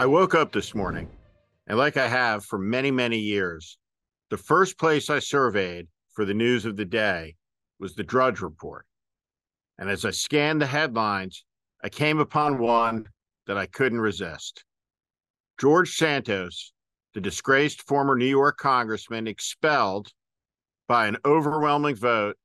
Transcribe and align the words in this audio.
I 0.00 0.06
woke 0.06 0.34
up 0.34 0.50
this 0.50 0.74
morning, 0.74 1.10
and 1.66 1.76
like 1.76 1.98
I 1.98 2.08
have 2.08 2.42
for 2.46 2.58
many, 2.58 2.90
many 2.90 3.18
years, 3.18 3.76
the 4.30 4.38
first 4.38 4.78
place 4.78 5.10
I 5.10 5.18
surveyed 5.18 5.88
for 6.14 6.24
the 6.24 6.32
news 6.32 6.64
of 6.64 6.78
the 6.78 6.86
day 6.86 7.36
was 7.78 7.94
the 7.94 8.02
Drudge 8.02 8.40
Report. 8.40 8.86
And 9.78 9.90
as 9.90 10.06
I 10.06 10.10
scanned 10.10 10.62
the 10.62 10.66
headlines, 10.66 11.44
I 11.84 11.90
came 11.90 12.18
upon 12.18 12.56
one 12.56 13.08
that 13.46 13.58
I 13.58 13.66
couldn't 13.66 14.00
resist. 14.00 14.64
George 15.60 15.94
Santos, 15.94 16.72
the 17.12 17.20
disgraced 17.20 17.82
former 17.82 18.16
New 18.16 18.24
York 18.24 18.56
congressman 18.56 19.26
expelled 19.26 20.12
by 20.88 21.08
an 21.08 21.18
overwhelming 21.26 21.96
vote, 21.96 22.38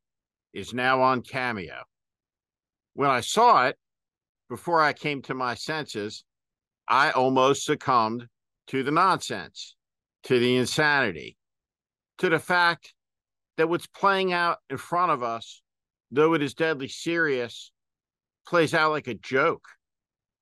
is 0.53 0.73
now 0.73 1.01
on 1.01 1.21
Cameo. 1.21 1.83
When 2.95 3.09
I 3.09 3.21
saw 3.21 3.67
it, 3.67 3.77
before 4.49 4.81
I 4.81 4.91
came 4.91 5.21
to 5.21 5.33
my 5.33 5.55
senses, 5.55 6.25
I 6.87 7.11
almost 7.11 7.65
succumbed 7.65 8.27
to 8.67 8.83
the 8.83 8.91
nonsense, 8.91 9.75
to 10.23 10.39
the 10.39 10.57
insanity, 10.57 11.37
to 12.19 12.29
the 12.29 12.39
fact 12.39 12.93
that 13.57 13.69
what's 13.69 13.87
playing 13.87 14.33
out 14.33 14.59
in 14.69 14.77
front 14.77 15.11
of 15.11 15.23
us, 15.23 15.61
though 16.11 16.33
it 16.33 16.41
is 16.41 16.53
deadly 16.53 16.87
serious, 16.87 17.71
plays 18.47 18.73
out 18.73 18.91
like 18.91 19.07
a 19.07 19.13
joke, 19.15 19.65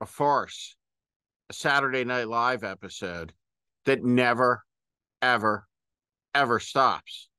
a 0.01 0.05
farce, 0.05 0.75
a 1.49 1.53
Saturday 1.53 2.03
Night 2.03 2.27
Live 2.27 2.63
episode 2.63 3.33
that 3.85 4.03
never, 4.03 4.63
ever, 5.21 5.67
ever 6.33 6.59
stops. 6.59 7.29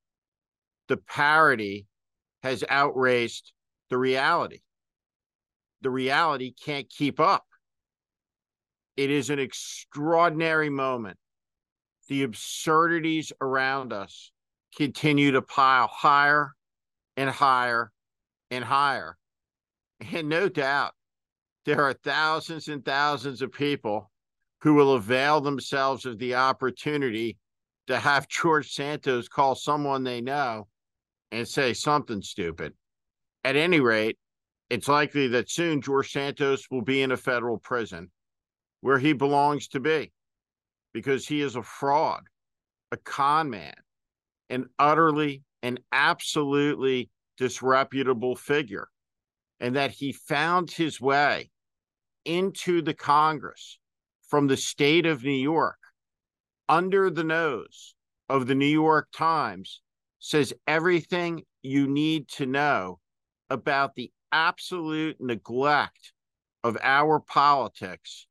The 0.89 0.97
parody 0.97 1.87
has 2.43 2.65
outraced 2.69 3.53
the 3.91 3.99
reality. 3.99 4.61
The 5.81 5.91
reality 5.91 6.53
can't 6.53 6.89
keep 6.89 7.21
up. 7.21 7.45
It 8.97 9.11
is 9.11 9.31
an 9.31 9.39
extraordinary 9.39 10.71
moment. 10.71 11.19
The 12.09 12.23
absurdities 12.23 13.33
around 13.41 13.93
us 13.93 14.31
continue 14.77 15.33
to 15.33 15.43
pile 15.43 15.89
higher 15.89 16.53
and 17.17 17.31
higher 17.31 17.91
and 18.51 18.65
higher. 18.65 19.17
And 20.13 20.29
no 20.29 20.49
doubt, 20.49 20.93
there 21.65 21.83
are 21.83 21.95
thousands 21.95 22.69
and 22.69 22.85
thousands 22.85 23.43
of 23.43 23.53
people 23.53 24.11
who 24.61 24.75
will 24.75 24.95
avail 24.95 25.41
themselves 25.41 26.07
of 26.07 26.19
the 26.19 26.35
opportunity 26.35 27.39
to 27.87 27.99
have 27.99 28.29
George 28.29 28.73
Santos 28.73 29.29
call 29.29 29.55
someone 29.55 30.05
they 30.05 30.21
know 30.21 30.69
and 31.33 31.47
say 31.47 31.75
something 31.75 32.23
stupid. 32.23 32.75
At 33.45 33.57
any 33.57 33.81
rate, 33.81 34.19
it's 34.71 34.89
likely 34.89 35.29
that 35.29 35.51
soon 35.51 35.81
George 35.81 36.13
Santos 36.13 36.67
will 36.71 36.83
be 36.83 37.03
in 37.03 37.13
a 37.13 37.17
federal 37.17 37.59
prison 37.59 38.11
where 38.85 38.99
he 38.99 39.15
belongs 39.15 39.67
to 39.67 39.81
be 39.81 40.13
because 40.93 41.27
he 41.27 41.41
is 41.41 41.57
a 41.57 41.63
fraud, 41.63 42.21
a 42.93 42.99
con 42.99 43.49
man, 43.49 43.73
an 44.51 44.67
utterly 44.79 45.43
and 45.63 45.81
absolutely 45.91 47.09
disreputable 47.39 48.37
figure, 48.37 48.89
and 49.59 49.75
that 49.75 49.91
he 49.91 50.13
found 50.13 50.71
his 50.71 51.01
way 51.01 51.51
into 52.27 52.83
the 52.83 52.93
Congress 52.93 53.79
from 54.29 54.49
the 54.49 54.57
state 54.57 55.07
of 55.07 55.25
New 55.25 55.31
York 55.31 55.79
under 56.69 57.09
the 57.09 57.25
nose 57.25 57.95
of 58.29 58.47
the 58.47 58.55
New 58.55 58.67
York 58.67 59.09
Times 59.17 59.81
says 60.19 60.53
everything 60.67 61.43
you 61.63 61.89
need 61.89 62.29
to 62.29 62.45
know 62.45 62.99
about 63.49 63.95
the 63.95 64.13
absolute 64.31 65.17
neglect 65.21 66.13
of 66.63 66.77
our 66.83 67.19
politics 67.19 68.27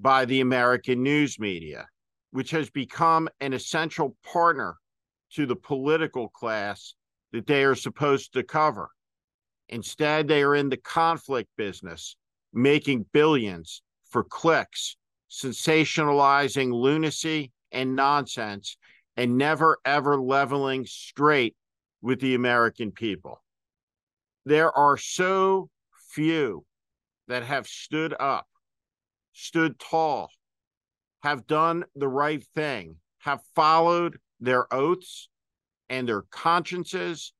by 0.00 0.24
the 0.24 0.40
American 0.40 1.02
news 1.02 1.38
media, 1.38 1.86
which 2.30 2.50
has 2.50 2.70
become 2.70 3.28
an 3.40 3.52
essential 3.52 4.16
partner 4.24 4.76
to 5.32 5.46
the 5.46 5.56
political 5.56 6.28
class 6.28 6.94
that 7.32 7.46
they 7.46 7.64
are 7.64 7.74
supposed 7.74 8.32
to 8.32 8.42
cover. 8.42 8.90
Instead, 9.68 10.28
they 10.28 10.42
are 10.42 10.54
in 10.54 10.68
the 10.68 10.76
conflict 10.76 11.48
business, 11.56 12.16
making 12.52 13.06
billions 13.12 13.82
for 14.08 14.22
clicks, 14.22 14.96
sensationalizing 15.30 16.72
lunacy 16.72 17.52
and 17.72 17.96
nonsense, 17.96 18.76
and 19.16 19.36
never 19.36 19.78
ever 19.84 20.20
leveling 20.20 20.86
straight 20.86 21.56
with 22.00 22.20
the 22.20 22.34
American 22.34 22.92
people. 22.92 23.42
There 24.44 24.70
are 24.70 24.96
so 24.96 25.68
few 26.10 26.64
that 27.26 27.42
have 27.42 27.66
stood 27.66 28.14
up 28.20 28.46
stood 29.36 29.78
tall, 29.78 30.30
have 31.22 31.46
done 31.46 31.84
the 31.94 32.08
right 32.08 32.42
thing, 32.54 32.96
have 33.18 33.40
followed 33.54 34.18
their 34.40 34.72
oaths 34.72 35.28
and 35.88 36.08
their 36.08 36.22
consciences, 36.22 37.32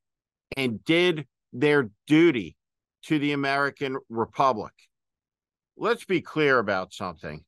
and 0.57 0.85
did 0.85 1.27
their 1.53 1.91
duty 2.07 2.55
to 3.03 3.19
the 3.19 3.33
American 3.33 3.97
Republic. 4.11 4.73
Let's 5.77 6.05
be 6.05 6.21
clear 6.21 6.59
about 6.59 6.93
something. 6.93 7.45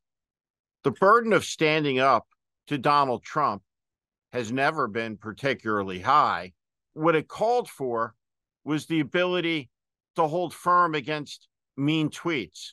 The 0.82 0.92
burden 0.92 1.32
of 1.32 1.44
standing 1.44 1.98
up 1.98 2.26
to 2.68 2.78
Donald 2.78 3.22
Trump 3.22 3.62
has 4.32 4.50
never 4.50 4.88
been 4.88 5.16
particularly 5.16 6.00
high. 6.00 6.52
What 6.94 7.14
it 7.14 7.28
called 7.28 7.68
for 7.68 8.14
was 8.64 8.86
the 8.86 9.00
ability 9.00 9.68
to 10.16 10.26
hold 10.26 10.54
firm 10.54 10.94
against 10.94 11.48
mean 11.76 12.10
tweets, 12.10 12.72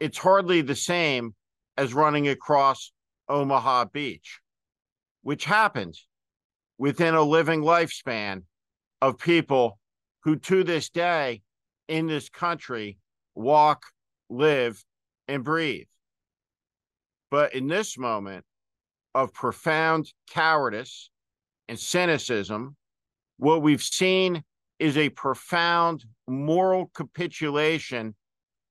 it's 0.00 0.18
hardly 0.18 0.62
the 0.62 0.74
same 0.74 1.34
as 1.76 1.94
running 1.94 2.28
across 2.28 2.92
Omaha 3.28 3.86
Beach, 3.86 4.40
which 5.22 5.44
happened 5.44 5.94
within 6.78 7.14
a 7.14 7.22
living 7.22 7.60
lifespan 7.60 8.42
of 9.02 9.18
people 9.18 9.78
who 10.24 10.36
to 10.36 10.64
this 10.64 10.88
day 10.88 11.42
in 11.88 12.06
this 12.06 12.28
country 12.28 12.98
walk, 13.34 13.84
live, 14.28 14.82
and 15.28 15.44
breathe. 15.44 15.86
But 17.30 17.54
in 17.54 17.68
this 17.68 17.96
moment 17.96 18.44
of 19.14 19.32
profound 19.32 20.12
cowardice 20.30 21.10
and 21.68 21.78
cynicism, 21.78 22.76
what 23.36 23.62
we've 23.62 23.82
seen 23.82 24.42
is 24.78 24.96
a 24.96 25.10
profound 25.10 26.04
moral 26.26 26.90
capitulation 26.94 28.14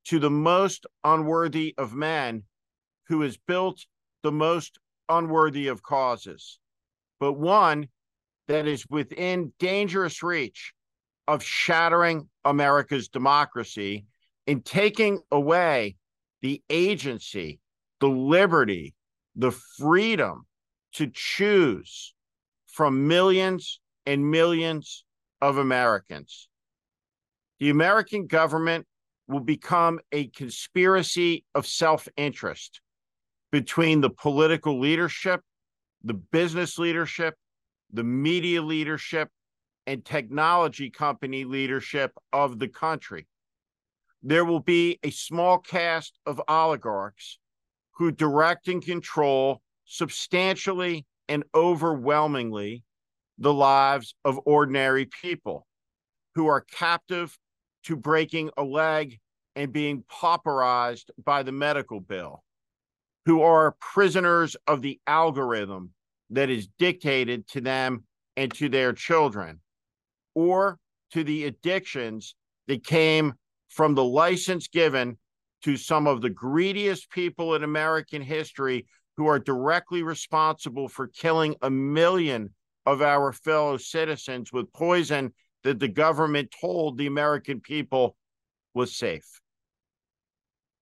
to 0.09 0.18
the 0.18 0.30
most 0.31 0.88
unworthy 1.03 1.75
of 1.78 1.94
men 1.94 2.42
who 3.08 3.22
has 3.22 3.38
built 3.38 3.86
the 4.24 4.31
most 4.31 4.80
unworthy 5.08 5.68
of 5.68 5.84
causes, 5.84 6.58
but 7.20 7.34
one 7.34 7.88
that 8.47 8.66
is 8.66 8.88
within 8.90 9.53
dangerous 9.59 10.24
reach 10.24 10.74
of 11.28 11.44
shattering 11.44 12.28
America's 12.44 13.08
democracy 13.08 14.08
and 14.47 14.66
taking 14.66 15.20
away 15.31 15.96
the 16.41 16.64
agency, 16.72 17.59
the 18.00 18.09
liberty, 18.09 18.96
the 19.36 19.52
freedom 19.52 20.47
to 20.94 21.06
choose 21.14 22.16
from 22.66 23.08
millions 23.08 23.80
and 24.08 24.31
millions 24.31 25.06
of 25.40 25.59
Americans. 25.59 26.50
The 27.59 27.70
American 27.70 28.26
government 28.26 28.88
will 29.29 29.40
become 29.40 30.00
a 30.12 30.28
conspiracy 30.28 31.45
of 31.53 31.66
self 31.66 32.07
interest 32.17 32.81
between 33.51 34.01
the 34.01 34.09
political 34.09 34.79
leadership, 34.79 35.41
the 36.03 36.16
business 36.16 36.78
leadership, 36.78 37.35
the 37.94 38.03
media 38.03 38.62
leadership, 38.62 39.29
and 39.85 40.03
technology 40.03 40.90
company 40.90 41.45
leadership 41.45 42.12
of 42.34 42.59
the 42.59 42.67
country. 42.67 43.28
There 44.22 44.45
will 44.45 44.59
be 44.59 45.00
a 45.03 45.12
small 45.12 45.59
cast 45.59 46.20
of 46.25 46.41
oligarchs 46.47 47.40
who 47.93 48.11
direct 48.11 48.67
and 48.67 48.84
control 48.84 49.61
substantially 49.85 51.05
and 51.28 51.43
overwhelmingly 51.53 52.84
the 53.37 53.53
lives 53.53 54.16
of 54.25 54.40
ordinary 54.46 55.05
people 55.05 55.66
who 56.35 56.47
are 56.47 56.61
captive 56.61 57.37
to 57.90 57.96
breaking 57.96 58.52
a 58.56 58.64
leg 58.64 59.20
and 59.56 59.74
being 59.74 60.03
pauperized 60.03 61.09
by 61.26 61.41
the 61.41 61.52
medical 61.52 62.00
bill, 62.00 62.44
who 63.26 63.41
are 63.41 63.76
prisoners 63.80 64.56
of 64.68 64.84
the 64.84 65.00
algorithm 65.08 65.90
that 66.30 66.52
is 66.52 66.70
dictated 66.78 67.47
to 67.47 67.59
them 67.59 68.03
and 68.38 68.53
to 68.53 68.70
their 68.70 68.94
children, 68.94 69.59
or 70.36 70.78
to 71.12 71.24
the 71.24 71.46
addictions 71.46 72.36
that 72.68 72.86
came 72.86 73.34
from 73.70 73.96
the 73.96 74.03
license 74.03 74.68
given 74.68 75.18
to 75.64 75.76
some 75.76 76.06
of 76.06 76.22
the 76.22 76.30
greediest 76.30 77.09
people 77.09 77.56
in 77.56 77.64
American 77.64 78.22
history 78.22 78.85
who 79.18 79.26
are 79.26 79.40
directly 79.40 80.03
responsible 80.03 80.88
for 80.88 81.08
killing 81.08 81.56
a 81.64 81.72
million 81.72 82.53
of 82.85 83.02
our 83.02 83.34
fellow 83.34 83.78
citizens 83.78 84.53
with 84.53 84.72
poison 84.74 85.34
that 85.64 85.79
the 85.79 85.88
government 85.88 86.53
told 86.59 86.97
the 86.97 87.08
American 87.08 87.59
people 87.59 88.16
was 88.73 88.96
safe. 88.96 89.41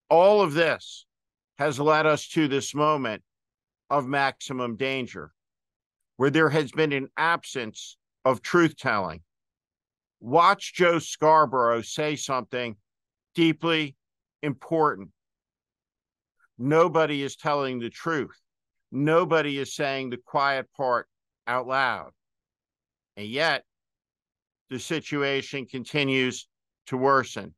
All 0.09 0.41
of 0.41 0.53
this 0.53 1.06
has 1.57 1.79
led 1.79 2.06
us 2.06 2.27
to 2.29 2.47
this 2.47 2.75
moment 2.75 3.24
of 3.89 4.07
maximum 4.07 4.75
danger, 4.75 5.31
where 6.18 6.29
there 6.29 6.50
has 6.50 6.71
been 6.71 6.94
an 6.94 7.09
absence 7.18 7.97
of 8.24 8.41
truth 8.41 8.77
telling. 8.77 9.21
Watch 10.19 10.74
Joe 10.74 11.00
Scarborough 11.00 11.81
say 11.81 12.15
something 12.15 12.75
deeply 13.35 13.95
important. 14.41 15.09
Nobody 16.57 17.24
is 17.24 17.35
telling 17.35 17.79
the 17.79 17.89
truth. 17.89 18.39
Nobody 18.91 19.57
is 19.59 19.75
saying 19.75 20.09
the 20.09 20.18
quiet 20.18 20.68
part 20.75 21.07
out 21.45 21.68
loud. 21.68 22.12
And 23.15 23.27
yet, 23.27 23.63
the 24.69 24.79
situation 24.79 25.65
continues 25.65 26.47
to 26.87 26.97
worsen. 26.97 27.53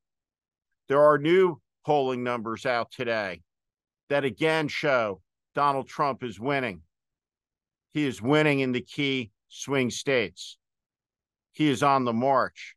There 0.88 1.02
are 1.02 1.18
new 1.18 1.62
polling 1.86 2.24
numbers 2.24 2.66
out 2.66 2.92
today 2.92 3.42
that 4.10 4.26
again 4.26 4.68
show 4.68 5.22
Donald 5.56 5.88
Trump 5.88 6.24
is 6.24 6.40
winning. 6.40 6.82
He 7.92 8.06
is 8.06 8.22
winning 8.22 8.60
in 8.60 8.72
the 8.72 8.82
key 8.82 9.32
swing 9.48 9.90
states. 9.90 10.58
He 11.52 11.70
is 11.70 11.84
on 11.84 12.06
the 12.06 12.14
march. 12.14 12.76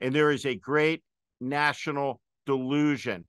And 0.00 0.14
there 0.14 0.30
is 0.30 0.44
a 0.44 0.54
great 0.54 1.02
national 1.40 2.20
delusion 2.46 3.24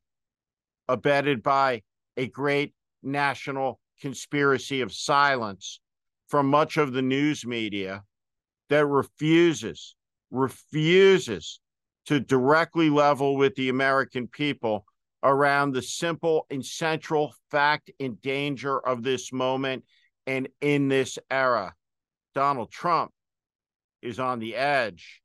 abetted 0.87 1.41
by 1.41 1.83
a 2.17 2.27
great 2.27 2.73
national 3.01 3.79
conspiracy 4.01 4.81
of 4.81 4.93
silence 4.93 5.79
from 6.27 6.47
much 6.47 6.77
of 6.77 6.93
the 6.93 7.01
news 7.01 7.45
media 7.45 8.03
that 8.69 8.85
refuses, 8.85 9.94
refuses 10.31 11.59
to 12.05 12.19
directly 12.19 12.89
level 12.89 13.35
with 13.35 13.55
the 13.55 13.69
American 13.69 14.27
people 14.27 14.85
around 15.23 15.71
the 15.71 15.81
simple 15.81 16.45
and 16.51 16.63
central 16.63 17.33
fact 17.49 17.89
and 17.99 18.21
danger 18.21 18.79
of 18.79 19.01
this 19.01 19.33
moment 19.33 19.83
and 20.27 20.47
in 20.61 20.87
this 20.87 21.17
era. 21.31 21.73
Donald 22.35 22.71
Trump 22.71 23.11
is 24.01 24.19
on 24.19 24.39
the 24.39 24.55
edge 24.55 25.21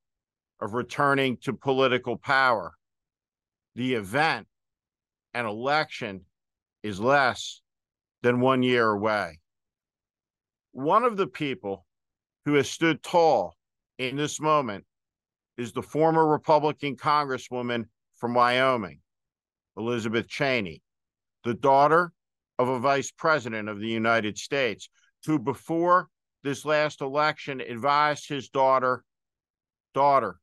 of 0.61 0.75
returning 0.75 1.37
to 1.39 1.53
political 1.53 2.17
power. 2.17 2.75
The 3.75 3.95
event, 3.95 4.47
an 5.35 5.47
election, 5.47 6.25
is 6.83 6.99
less 6.99 7.61
than 8.23 8.41
one 8.41 8.63
year 8.63 8.89
away. 8.89 9.39
One 10.73 11.05
of 11.05 11.17
the 11.17 11.27
people 11.27 11.87
who 12.45 12.55
has 12.55 12.71
stood 12.71 13.03
tall 13.03 13.55
in 14.01 14.17
this 14.17 14.41
moment 14.41 14.83
is 15.59 15.73
the 15.73 15.83
former 15.83 16.27
Republican 16.27 16.97
Congresswoman 16.97 17.85
from 18.17 18.33
Wyoming, 18.33 19.01
Elizabeth 19.77 20.27
Cheney, 20.27 20.81
the 21.45 21.53
daughter 21.53 22.13
of 22.59 22.69
a 22.69 22.79
vice 22.79 23.11
president 23.11 23.69
of 23.69 23.79
the 23.79 23.89
United 23.89 24.39
States, 24.39 24.89
who 25.27 25.39
before 25.39 26.09
this 26.43 26.65
last 26.65 27.03
election 27.03 27.61
advised 27.61 28.27
his 28.27 28.49
daughter, 28.49 29.05
daughter, 29.93 30.41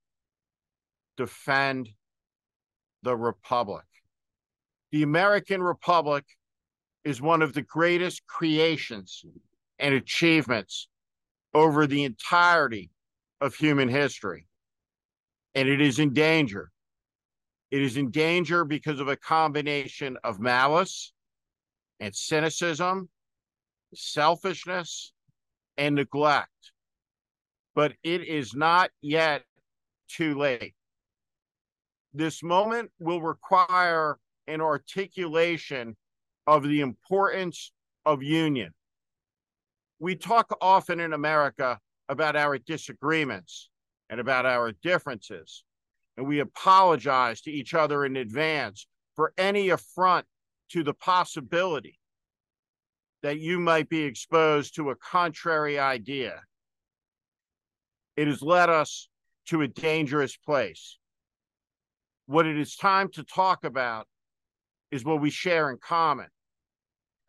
defend 1.18 1.90
the 3.02 3.18
Republic. 3.18 3.86
The 4.92 5.02
American 5.02 5.64
Republic 5.64 6.26
is 7.04 7.20
one 7.20 7.42
of 7.42 7.54
the 7.54 7.64
greatest 7.64 8.28
creations 8.28 9.26
and 9.80 9.96
achievements 9.96 10.90
over 11.56 11.88
the 11.88 12.04
entirety 12.04 12.92
of 13.42 13.56
human 13.56 13.90
history. 13.90 14.48
And 15.56 15.68
it 15.68 15.82
is 15.82 16.00
in 16.00 16.14
danger. 16.14 16.72
It 17.72 17.82
is 17.82 17.98
in 17.98 18.12
danger 18.12 18.64
because 18.64 19.00
of 19.00 19.08
a 19.08 19.18
combination 19.18 20.18
of 20.24 20.40
malice 20.40 21.12
and 22.00 22.16
cynicism, 22.16 23.10
selfishness, 23.94 25.12
and 25.78 25.96
neglect. 25.96 26.72
But 27.76 27.94
it 28.04 28.24
is 28.24 28.54
not 28.54 28.90
yet 29.02 29.44
too 30.08 30.36
late. 30.36 30.74
This 32.14 32.42
moment 32.42 32.92
will 33.00 33.22
require 33.22 34.18
an 34.48 34.62
articulation 34.62 35.96
of 36.48 36.64
the 36.64 36.82
importance 36.82 37.72
of 38.06 38.24
union. 38.24 38.74
We 40.00 40.16
talk 40.16 40.56
often 40.62 41.00
in 41.00 41.14
America 41.14 41.80
about 42.10 42.36
our 42.36 42.58
disagreements 42.58 43.70
and 44.10 44.20
about 44.20 44.46
our 44.46 44.72
differences, 44.84 45.64
and 46.16 46.28
we 46.28 46.40
apologize 46.40 47.42
to 47.42 47.52
each 47.52 47.74
other 47.74 48.06
in 48.06 48.16
advance 48.16 48.88
for 49.16 49.34
any 49.38 49.70
affront 49.70 50.26
to 50.70 50.84
the 50.84 50.94
possibility 50.94 52.00
that 53.24 53.40
you 53.40 53.60
might 53.60 53.90
be 53.90 54.04
exposed 54.04 54.76
to 54.76 54.90
a 54.90 54.96
contrary 54.96 55.80
idea. 55.80 56.42
It 58.16 58.28
has 58.28 58.42
led 58.42 58.70
us 58.70 59.10
to 59.48 59.62
a 59.62 59.68
dangerous 59.68 60.38
place. 60.38 60.98
What 62.26 62.46
it 62.46 62.58
is 62.58 62.76
time 62.76 63.10
to 63.14 63.24
talk 63.24 63.64
about 63.64 64.08
is 64.92 65.04
what 65.04 65.22
we 65.22 65.30
share 65.30 65.70
in 65.70 65.78
common. 65.78 66.28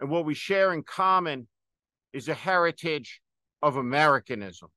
And 0.01 0.11
what 0.11 0.25
we 0.25 0.35
share 0.35 0.73
in 0.73 0.83
common 0.83 1.49
is 2.13 2.29
a 2.29 2.35
heritage 2.35 3.21
of 3.63 3.77
Americanism. 3.77 4.69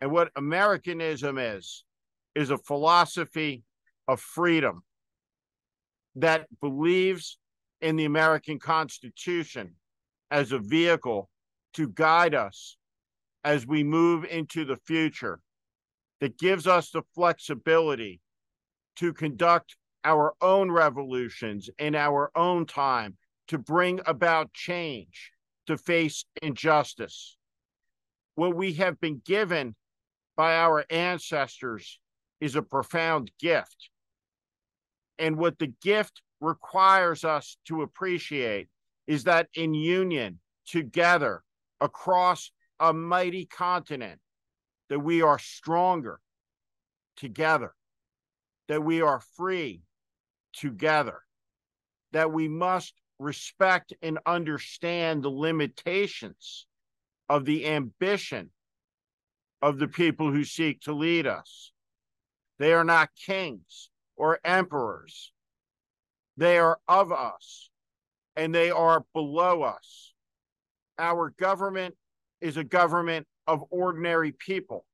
And 0.00 0.10
what 0.10 0.30
Americanism 0.36 1.38
is, 1.38 1.84
is 2.34 2.50
a 2.50 2.58
philosophy 2.58 3.62
of 4.08 4.20
freedom 4.20 4.82
that 6.16 6.46
believes 6.60 7.38
in 7.80 7.96
the 7.96 8.04
American 8.04 8.58
Constitution 8.58 9.74
as 10.30 10.52
a 10.52 10.58
vehicle 10.58 11.30
to 11.74 11.88
guide 11.88 12.34
us 12.34 12.76
as 13.44 13.66
we 13.66 13.84
move 13.84 14.24
into 14.24 14.64
the 14.64 14.76
future, 14.76 15.40
that 16.20 16.38
gives 16.38 16.66
us 16.66 16.90
the 16.90 17.02
flexibility 17.14 18.20
to 18.96 19.12
conduct 19.12 19.76
our 20.04 20.34
own 20.40 20.70
revolutions 20.70 21.68
in 21.78 21.94
our 21.94 22.30
own 22.34 22.64
time, 22.66 23.16
to 23.48 23.58
bring 23.58 24.00
about 24.06 24.52
change, 24.52 25.32
to 25.66 25.76
face 25.76 26.24
injustice. 26.42 27.35
What 28.36 28.54
we 28.54 28.74
have 28.74 29.00
been 29.00 29.20
given 29.24 29.74
by 30.36 30.56
our 30.56 30.84
ancestors 30.90 31.98
is 32.40 32.54
a 32.54 32.62
profound 32.62 33.30
gift. 33.40 33.90
And 35.18 35.36
what 35.36 35.58
the 35.58 35.72
gift 35.82 36.20
requires 36.40 37.24
us 37.24 37.56
to 37.66 37.80
appreciate 37.80 38.68
is 39.06 39.24
that 39.24 39.48
in 39.54 39.72
union, 39.72 40.40
together, 40.66 41.42
across 41.80 42.52
a 42.78 42.92
mighty 42.92 43.46
continent, 43.46 44.20
that 44.90 45.00
we 45.00 45.22
are 45.22 45.38
stronger 45.38 46.20
together, 47.16 47.74
that 48.68 48.84
we 48.84 49.00
are 49.00 49.20
free 49.36 49.80
together, 50.52 51.22
that 52.12 52.30
we 52.30 52.48
must 52.48 52.92
respect 53.18 53.94
and 54.02 54.18
understand 54.26 55.22
the 55.22 55.30
limitations 55.30 56.66
of 57.28 57.44
the 57.44 57.66
ambition 57.66 58.50
of 59.62 59.78
the 59.78 59.88
people 59.88 60.30
who 60.30 60.44
seek 60.44 60.80
to 60.82 60.92
lead 60.92 61.26
us. 61.26 61.72
They 62.58 62.72
are 62.72 62.84
not 62.84 63.10
kings 63.26 63.90
or 64.16 64.40
emperors. 64.44 65.32
They 66.36 66.58
are 66.58 66.78
of 66.86 67.12
us 67.12 67.70
and 68.36 68.54
they 68.54 68.70
are 68.70 69.04
below 69.12 69.62
us. 69.62 70.12
Our 70.98 71.30
government 71.30 71.94
is 72.40 72.56
a 72.56 72.64
government 72.64 73.26
of 73.46 73.64
ordinary 73.70 74.32
people. 74.32 74.84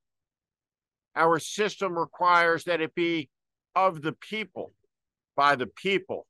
Our 1.15 1.39
system 1.39 1.99
requires 1.99 2.65
that 2.65 2.81
it 2.81 2.95
be 2.95 3.29
of 3.75 4.03
the 4.03 4.13
people, 4.13 4.73
by 5.37 5.57
the 5.57 5.67
people, 5.67 6.27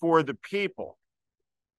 for 0.00 0.22
the 0.22 0.34
people. 0.34 0.98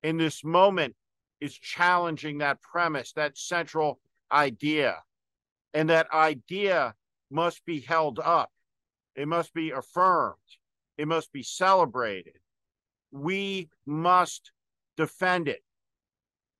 In 0.03 0.17
this 0.17 0.43
moment, 0.43 0.95
is 1.41 1.53
challenging 1.53 2.39
that 2.39 2.61
premise, 2.61 3.11
that 3.13 3.37
central 3.37 3.99
idea. 4.31 4.97
And 5.73 5.89
that 5.89 6.11
idea 6.13 6.95
must 7.31 7.65
be 7.65 7.81
held 7.81 8.19
up, 8.19 8.51
it 9.15 9.27
must 9.27 9.53
be 9.53 9.71
affirmed, 9.71 10.35
it 10.97 11.07
must 11.07 11.31
be 11.31 11.43
celebrated. 11.43 12.37
We 13.11 13.69
must 13.85 14.51
defend 14.97 15.47
it. 15.47 15.63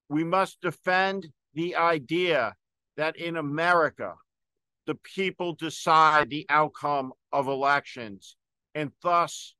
We 0.09 0.23
must 0.23 0.61
defend 0.61 1.29
the 1.53 1.75
idea 1.75 2.55
that 2.97 3.17
in 3.17 3.37
America, 3.37 4.15
the 4.85 4.95
people 4.95 5.53
decide 5.53 6.29
the 6.29 6.45
outcome 6.49 7.13
of 7.31 7.47
elections 7.47 8.35
and 8.75 8.91
thus 9.01 9.55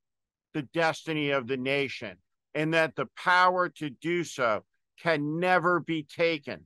the 0.54 0.62
destiny 0.62 1.32
of 1.32 1.48
the 1.48 1.58
nation, 1.58 2.18
and 2.54 2.74
that 2.74 2.96
the 2.96 3.08
power 3.18 3.70
to 3.70 3.90
do 3.90 4.24
so 4.24 4.64
can 5.02 5.40
never 5.40 5.80
be 5.80 6.04
taken. 6.04 6.66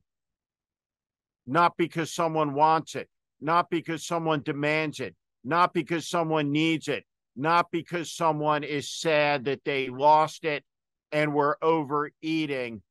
Not 1.46 1.76
because 1.76 2.12
someone 2.12 2.54
wants 2.54 2.94
it, 2.94 3.08
not 3.40 3.70
because 3.70 4.06
someone 4.06 4.42
demands 4.42 5.00
it, 5.00 5.14
not 5.44 5.72
because 5.72 6.08
someone 6.08 6.52
needs 6.52 6.88
it, 6.88 7.04
not 7.34 7.70
because 7.70 8.12
someone 8.12 8.62
is 8.64 8.90
sad 8.90 9.46
that 9.46 9.64
they 9.64 9.88
lost 9.88 10.44
it, 10.44 10.64
and 11.12 11.34
we're 11.34 11.56
overeating, 11.62 12.82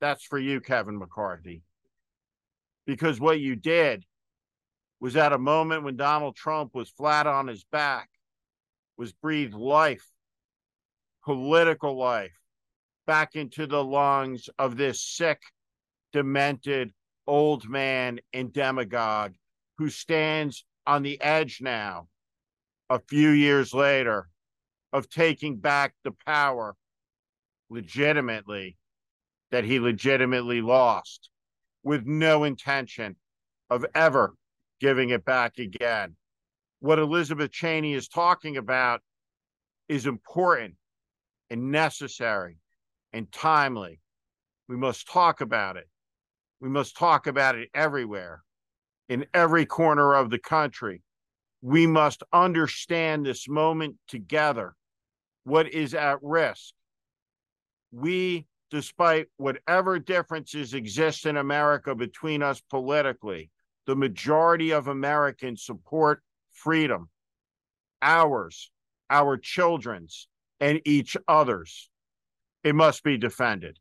that's 0.00 0.24
for 0.24 0.38
you, 0.38 0.60
Kevin 0.60 0.98
McCarthy. 0.98 1.62
Because 2.86 3.20
what 3.20 3.38
you 3.40 3.54
did 3.54 4.04
was 5.00 5.16
at 5.16 5.32
a 5.32 5.38
moment 5.38 5.84
when 5.84 5.96
Donald 5.96 6.34
Trump 6.34 6.74
was 6.74 6.88
flat 6.88 7.26
on 7.26 7.46
his 7.46 7.64
back, 7.64 8.08
was 8.96 9.12
breathed 9.12 9.54
life, 9.54 10.06
political 11.24 11.96
life, 11.96 12.38
back 13.06 13.34
into 13.34 13.66
the 13.66 13.82
lungs 13.82 14.48
of 14.58 14.76
this 14.76 15.02
sick, 15.02 15.40
demented 16.12 16.92
old 17.26 17.68
man 17.68 18.20
and 18.32 18.52
demagogue 18.52 19.34
who 19.78 19.88
stands 19.88 20.64
on 20.86 21.02
the 21.02 21.20
edge 21.20 21.60
now, 21.60 22.08
a 22.90 22.98
few 22.98 23.30
years 23.30 23.72
later, 23.72 24.28
of 24.92 25.08
taking 25.08 25.56
back 25.56 25.94
the 26.04 26.12
power 26.26 26.76
legitimately 27.70 28.76
that 29.50 29.64
he 29.64 29.80
legitimately 29.80 30.60
lost 30.60 31.30
with 31.82 32.06
no 32.06 32.44
intention 32.44 33.16
of 33.70 33.86
ever 33.94 34.34
giving 34.80 35.10
it 35.10 35.24
back 35.24 35.58
again. 35.58 36.16
What 36.80 36.98
Elizabeth 36.98 37.50
Cheney 37.50 37.94
is 37.94 38.08
talking 38.08 38.56
about 38.56 39.00
is 39.88 40.06
important 40.06 40.74
and 41.50 41.70
necessary 41.70 42.58
and 43.12 43.30
timely. 43.32 44.00
We 44.68 44.76
must 44.76 45.10
talk 45.10 45.40
about 45.40 45.76
it. 45.76 45.88
We 46.60 46.68
must 46.68 46.96
talk 46.96 47.26
about 47.26 47.56
it 47.56 47.68
everywhere, 47.74 48.42
in 49.08 49.26
every 49.34 49.66
corner 49.66 50.14
of 50.14 50.30
the 50.30 50.38
country. 50.38 51.02
We 51.60 51.86
must 51.86 52.22
understand 52.32 53.26
this 53.26 53.48
moment 53.48 53.96
together, 54.08 54.74
what 55.44 55.72
is 55.72 55.94
at 55.94 56.18
risk. 56.22 56.72
We, 57.90 58.46
despite 58.70 59.26
whatever 59.36 59.98
differences 59.98 60.72
exist 60.72 61.26
in 61.26 61.36
America 61.36 61.94
between 61.94 62.42
us 62.42 62.60
politically, 62.70 63.50
the 63.86 63.96
majority 63.96 64.70
of 64.70 64.88
Americans 64.88 65.64
support 65.64 66.22
freedom, 66.52 67.10
ours, 68.00 68.70
our 69.10 69.36
children's, 69.36 70.28
and 70.60 70.80
each 70.84 71.16
other's. 71.28 71.90
It 72.64 72.74
must 72.74 73.02
be 73.02 73.16
defended. 73.18 73.78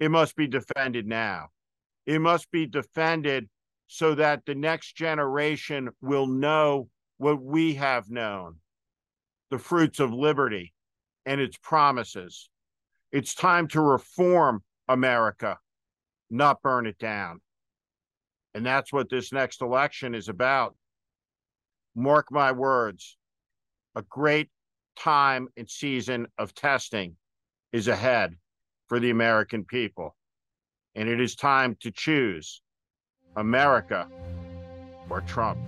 It 0.00 0.10
must 0.10 0.36
be 0.36 0.46
defended 0.46 1.06
now. 1.06 1.48
It 2.06 2.20
must 2.20 2.50
be 2.50 2.66
defended 2.66 3.48
so 3.86 4.14
that 4.14 4.44
the 4.44 4.54
next 4.54 4.96
generation 4.96 5.90
will 6.00 6.26
know 6.26 6.88
what 7.18 7.42
we 7.42 7.74
have 7.74 8.10
known 8.10 8.56
the 9.50 9.58
fruits 9.58 9.98
of 9.98 10.12
liberty 10.12 10.74
and 11.24 11.40
its 11.40 11.56
promises. 11.62 12.50
It's 13.12 13.34
time 13.34 13.66
to 13.68 13.80
reform 13.80 14.62
America, 14.88 15.58
not 16.30 16.60
burn 16.62 16.86
it 16.86 16.98
down. 16.98 17.40
And 18.54 18.64
that's 18.64 18.92
what 18.92 19.08
this 19.08 19.32
next 19.32 19.62
election 19.62 20.14
is 20.14 20.28
about. 20.28 20.76
Mark 21.94 22.30
my 22.30 22.52
words, 22.52 23.16
a 23.94 24.02
great 24.02 24.50
time 24.98 25.48
and 25.56 25.68
season 25.68 26.26
of 26.36 26.54
testing 26.54 27.16
is 27.72 27.88
ahead 27.88 28.36
for 28.86 28.98
the 29.00 29.10
American 29.10 29.64
people. 29.64 30.16
And 30.94 31.08
it 31.08 31.20
is 31.20 31.34
time 31.36 31.76
to 31.80 31.90
choose 31.90 32.62
America 33.36 34.08
or 35.08 35.20
Trump. 35.22 35.58